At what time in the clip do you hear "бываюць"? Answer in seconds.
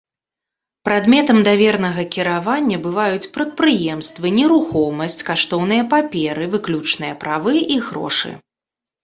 2.85-3.29